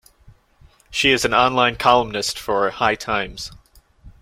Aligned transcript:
She 0.89 1.11
is 1.11 1.25
an 1.25 1.33
online 1.35 1.75
columnist 1.75 2.39
for 2.39 2.67
"High 2.71 2.95
Times". 2.95 3.51